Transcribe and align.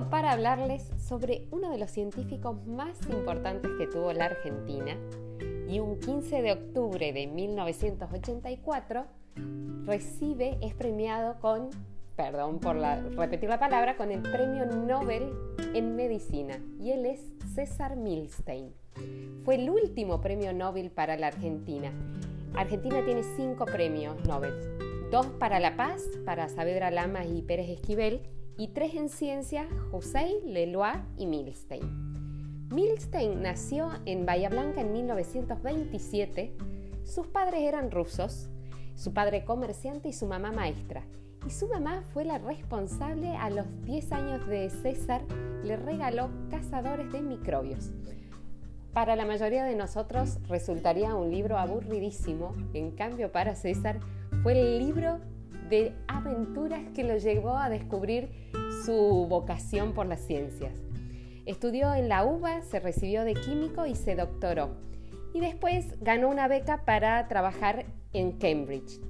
para 0.00 0.32
hablarles 0.32 0.90
sobre 0.96 1.46
uno 1.50 1.70
de 1.70 1.76
los 1.76 1.90
científicos 1.90 2.66
más 2.66 2.98
importantes 3.10 3.70
que 3.78 3.86
tuvo 3.86 4.14
la 4.14 4.24
Argentina 4.24 4.96
y 5.68 5.80
un 5.80 6.00
15 6.00 6.40
de 6.40 6.52
octubre 6.52 7.12
de 7.12 7.26
1984 7.26 9.04
recibe, 9.84 10.56
es 10.62 10.72
premiado 10.72 11.38
con, 11.40 11.68
perdón 12.16 12.58
por 12.58 12.76
repetir 12.76 13.50
la 13.50 13.58
palabra, 13.58 13.98
con 13.98 14.10
el 14.10 14.22
Premio 14.22 14.64
Nobel 14.64 15.30
en 15.74 15.94
Medicina 15.94 16.58
y 16.80 16.92
él 16.92 17.04
es 17.04 17.20
César 17.54 17.96
Milstein. 17.96 18.72
Fue 19.44 19.56
el 19.56 19.68
último 19.68 20.22
premio 20.22 20.54
Nobel 20.54 20.90
para 20.90 21.18
la 21.18 21.26
Argentina. 21.26 21.92
Argentina 22.54 23.04
tiene 23.04 23.22
cinco 23.36 23.66
premios 23.66 24.16
Nobel, 24.26 24.54
dos 25.10 25.26
para 25.38 25.60
la 25.60 25.76
paz, 25.76 26.02
para 26.24 26.48
Saavedra 26.48 26.90
Lamas 26.90 27.26
y 27.26 27.42
Pérez 27.42 27.68
Esquivel, 27.68 28.22
y 28.56 28.68
tres 28.68 28.94
en 28.94 29.08
ciencia, 29.08 29.66
José, 29.90 30.40
Leloir 30.44 31.02
y 31.16 31.26
Milstein. 31.26 32.68
Milstein 32.70 33.42
nació 33.42 33.90
en 34.06 34.24
Bahía 34.24 34.48
Blanca 34.48 34.80
en 34.80 34.92
1927. 34.92 36.54
Sus 37.04 37.26
padres 37.26 37.60
eran 37.62 37.90
rusos, 37.90 38.48
su 38.94 39.12
padre 39.12 39.44
comerciante 39.44 40.08
y 40.08 40.12
su 40.12 40.26
mamá 40.26 40.52
maestra. 40.52 41.04
Y 41.46 41.50
su 41.50 41.66
mamá 41.66 42.02
fue 42.12 42.24
la 42.24 42.38
responsable 42.38 43.36
a 43.36 43.50
los 43.50 43.66
10 43.84 44.12
años 44.12 44.46
de 44.46 44.70
César, 44.70 45.22
le 45.64 45.76
regaló 45.76 46.30
cazadores 46.50 47.10
de 47.12 47.20
microbios. 47.20 47.90
Para 48.92 49.16
la 49.16 49.24
mayoría 49.24 49.64
de 49.64 49.74
nosotros 49.74 50.38
resultaría 50.48 51.14
un 51.14 51.30
libro 51.30 51.58
aburridísimo, 51.58 52.54
en 52.74 52.90
cambio 52.92 53.32
para 53.32 53.54
César 53.54 54.00
fue 54.42 54.52
el 54.52 54.78
libro 54.78 55.18
de 55.72 55.94
aventuras 56.06 56.82
que 56.94 57.02
lo 57.02 57.16
llevó 57.16 57.56
a 57.56 57.70
descubrir 57.70 58.28
su 58.84 59.26
vocación 59.26 59.94
por 59.94 60.04
las 60.04 60.20
ciencias. 60.20 60.74
Estudió 61.46 61.94
en 61.94 62.10
la 62.10 62.26
UBA, 62.26 62.60
se 62.60 62.78
recibió 62.78 63.24
de 63.24 63.32
químico 63.32 63.86
y 63.86 63.94
se 63.94 64.14
doctoró. 64.14 64.76
Y 65.32 65.40
después 65.40 65.86
ganó 66.02 66.28
una 66.28 66.46
beca 66.46 66.84
para 66.84 67.26
trabajar 67.26 67.86
en 68.12 68.32
Cambridge. 68.32 69.00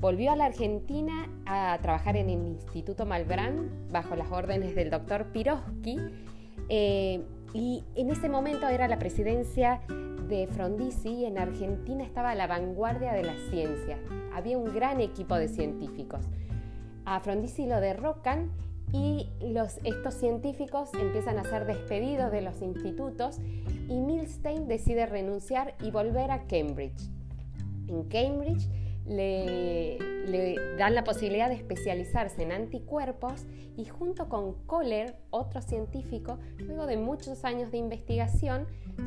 Volvió 0.00 0.32
a 0.32 0.36
la 0.36 0.46
Argentina 0.46 1.28
a 1.44 1.78
trabajar 1.82 2.16
en 2.16 2.30
el 2.30 2.46
Instituto 2.46 3.04
Malbrán 3.04 3.68
bajo 3.90 4.16
las 4.16 4.32
órdenes 4.32 4.74
del 4.74 4.88
doctor 4.88 5.26
Piroski 5.26 5.98
eh, 6.70 7.22
y 7.52 7.84
en 7.96 8.10
ese 8.10 8.30
momento 8.30 8.66
era 8.66 8.88
la 8.88 8.98
presidencia 8.98 9.82
de 10.28 10.46
Frondizi 10.46 11.24
en 11.24 11.38
Argentina 11.38 12.04
estaba 12.04 12.30
a 12.30 12.34
la 12.34 12.46
vanguardia 12.46 13.12
de 13.12 13.22
la 13.22 13.34
ciencia. 13.50 13.98
Había 14.34 14.58
un 14.58 14.72
gran 14.74 15.00
equipo 15.00 15.36
de 15.36 15.48
científicos. 15.48 16.20
A 17.04 17.20
Frondizi 17.20 17.66
lo 17.66 17.80
derrocan 17.80 18.50
y 18.92 19.28
los, 19.40 19.78
estos 19.84 20.14
científicos 20.14 20.90
empiezan 20.94 21.38
a 21.38 21.44
ser 21.44 21.66
despedidos 21.66 22.30
de 22.30 22.42
los 22.42 22.60
institutos 22.62 23.38
y 23.88 24.00
Milstein 24.00 24.68
decide 24.68 25.06
renunciar 25.06 25.74
y 25.82 25.90
volver 25.90 26.30
a 26.30 26.46
Cambridge. 26.46 27.10
En 27.88 28.04
Cambridge 28.04 28.68
le, 30.28 30.76
dan 30.76 30.94
la 30.94 31.04
posibilidad 31.04 31.48
de 31.48 31.54
especializarse 31.54 32.42
en 32.42 32.52
anticuerpos 32.52 33.46
y 33.76 33.84
junto 33.84 34.28
con 34.28 34.54
Kohler, 34.66 35.16
otro 35.30 35.62
científico, 35.62 36.38
luego 36.58 36.86
de 36.86 36.96
muchos 36.96 37.44
años 37.44 37.70
de 37.70 37.78
investigación, 37.78 38.66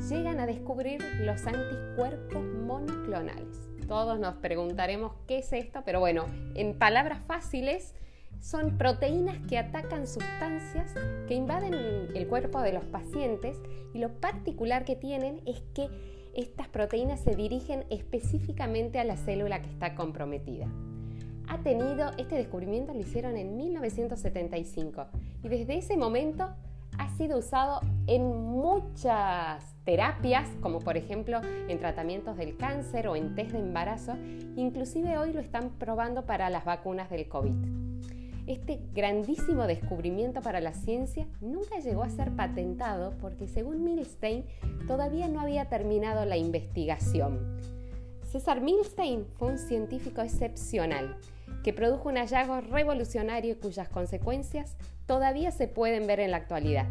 llegan 0.09 0.39
a 0.39 0.45
descubrir 0.45 1.03
los 1.19 1.45
anticuerpos 1.45 2.43
monoclonales. 2.43 3.59
Todos 3.87 4.19
nos 4.19 4.35
preguntaremos 4.35 5.13
qué 5.27 5.39
es 5.39 5.51
esto, 5.51 5.81
pero 5.85 5.99
bueno, 5.99 6.25
en 6.55 6.77
palabras 6.77 7.19
fáciles, 7.25 7.93
son 8.39 8.77
proteínas 8.77 9.37
que 9.47 9.57
atacan 9.57 10.07
sustancias 10.07 10.93
que 11.27 11.35
invaden 11.35 11.73
el 12.15 12.27
cuerpo 12.27 12.59
de 12.61 12.73
los 12.73 12.83
pacientes 12.85 13.57
y 13.93 13.99
lo 13.99 14.19
particular 14.19 14.83
que 14.83 14.95
tienen 14.95 15.41
es 15.45 15.61
que 15.75 15.89
estas 16.33 16.67
proteínas 16.69 17.19
se 17.19 17.35
dirigen 17.35 17.85
específicamente 17.89 18.99
a 18.99 19.03
la 19.03 19.17
célula 19.17 19.61
que 19.61 19.69
está 19.69 19.95
comprometida. 19.95 20.67
Ha 21.51 21.57
tenido, 21.57 22.11
este 22.17 22.35
descubrimiento 22.35 22.93
lo 22.93 23.01
hicieron 23.01 23.35
en 23.35 23.57
1975 23.57 25.07
y 25.43 25.49
desde 25.49 25.79
ese 25.79 25.97
momento 25.97 26.47
ha 26.97 27.09
sido 27.17 27.39
usado 27.39 27.81
en 28.07 28.23
muchas 28.23 29.75
terapias, 29.83 30.47
como 30.61 30.79
por 30.79 30.95
ejemplo 30.95 31.41
en 31.67 31.77
tratamientos 31.77 32.37
del 32.37 32.55
cáncer 32.55 33.09
o 33.09 33.17
en 33.17 33.35
test 33.35 33.51
de 33.51 33.59
embarazo, 33.59 34.15
inclusive 34.55 35.17
hoy 35.17 35.33
lo 35.33 35.41
están 35.41 35.71
probando 35.71 36.25
para 36.25 36.49
las 36.49 36.63
vacunas 36.63 37.09
del 37.09 37.27
COVID. 37.27 37.51
Este 38.47 38.79
grandísimo 38.93 39.67
descubrimiento 39.67 40.41
para 40.41 40.61
la 40.61 40.71
ciencia 40.71 41.27
nunca 41.41 41.79
llegó 41.79 42.03
a 42.03 42.09
ser 42.09 42.31
patentado 42.31 43.13
porque 43.19 43.49
según 43.49 43.83
Milstein 43.83 44.45
todavía 44.87 45.27
no 45.27 45.41
había 45.41 45.65
terminado 45.65 46.23
la 46.23 46.37
investigación. 46.37 47.59
César 48.31 48.61
Milstein 48.61 49.25
fue 49.37 49.49
un 49.49 49.57
científico 49.57 50.21
excepcional 50.21 51.17
que 51.65 51.73
produjo 51.73 52.07
un 52.07 52.15
hallazgo 52.15 52.61
revolucionario 52.61 53.59
cuyas 53.59 53.89
consecuencias 53.89 54.77
todavía 55.05 55.51
se 55.51 55.67
pueden 55.67 56.07
ver 56.07 56.21
en 56.21 56.31
la 56.31 56.37
actualidad. 56.37 56.87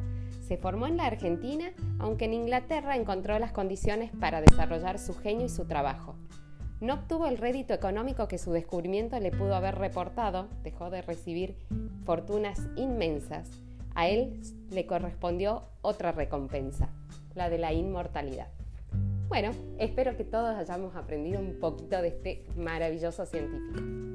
Se 0.46 0.58
formó 0.58 0.86
en 0.86 0.98
la 0.98 1.06
Argentina, 1.06 1.72
aunque 1.98 2.26
en 2.26 2.34
Inglaterra 2.34 2.94
encontró 2.94 3.38
las 3.38 3.52
condiciones 3.52 4.10
para 4.20 4.42
desarrollar 4.42 4.98
su 4.98 5.14
genio 5.14 5.46
y 5.46 5.48
su 5.48 5.64
trabajo. 5.64 6.14
No 6.82 6.92
obtuvo 6.92 7.26
el 7.26 7.38
rédito 7.38 7.72
económico 7.72 8.28
que 8.28 8.36
su 8.36 8.52
descubrimiento 8.52 9.18
le 9.18 9.30
pudo 9.30 9.54
haber 9.54 9.76
reportado, 9.76 10.48
dejó 10.62 10.90
de 10.90 11.00
recibir 11.00 11.56
fortunas 12.04 12.60
inmensas. 12.76 13.48
A 13.94 14.08
él 14.08 14.42
le 14.70 14.84
correspondió 14.84 15.62
otra 15.80 16.12
recompensa, 16.12 16.90
la 17.34 17.48
de 17.48 17.56
la 17.56 17.72
inmortalidad. 17.72 18.48
Bueno, 19.30 19.52
espero 19.78 20.16
que 20.16 20.24
todos 20.24 20.56
hayamos 20.56 20.96
aprendido 20.96 21.38
un 21.38 21.60
poquito 21.60 22.02
de 22.02 22.08
este 22.08 22.44
maravilloso 22.56 23.24
científico. 23.26 24.09